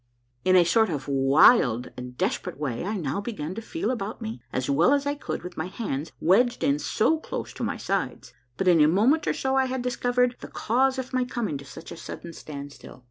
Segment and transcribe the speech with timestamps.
[0.45, 4.19] "In a sort of a wild and desperate way I now began to feel about
[4.19, 6.63] A MARVELLOUS UNDERGROUND JOURNEY 39 me as well as I could with my hands wedged
[6.63, 10.37] in so close to my sides, but in a moment or so I had discovered
[10.41, 12.99] tlie cause of my coming to such a sudden standstill.